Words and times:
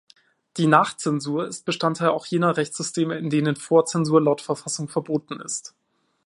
Die 0.57 0.65
"Nachzensur" 0.65 1.47
ist 1.47 1.63
Bestandteil 1.63 2.09
auch 2.09 2.25
jener 2.25 2.57
Rechtssysteme, 2.57 3.19
in 3.19 3.29
denen 3.29 3.55
Vorzensur 3.55 4.19
laut 4.19 4.41
Verfassung 4.41 4.89
verboten 4.89 5.39
ist. 5.39 5.75